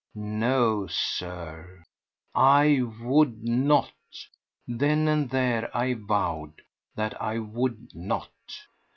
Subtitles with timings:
[0.15, 1.83] No, Sir;
[2.33, 3.93] I would not!
[4.67, 6.63] Then and there I vowed
[6.95, 8.33] that I would not!